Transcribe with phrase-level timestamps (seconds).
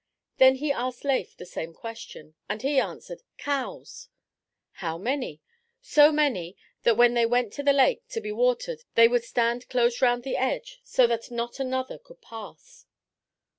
[0.37, 4.09] Then he asked Leif the same question, and he answered, "Cows."
[4.81, 5.43] "How many?"
[5.79, 9.69] "So many that when they went to the lake to be watered, they would stand
[9.69, 12.87] close round the edge, so that not another could pass."